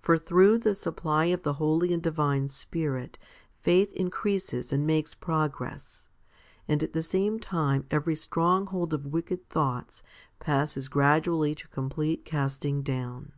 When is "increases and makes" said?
3.92-5.14